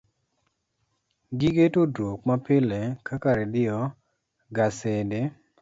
[1.39, 3.79] Gige tudruok mapile kaka redio,
[4.55, 5.19] gasede,